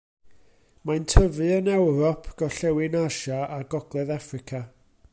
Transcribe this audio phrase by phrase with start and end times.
[0.89, 4.65] Mae'n tyfu yn Ewrop, gorllewin Asia a gogledd Affrica.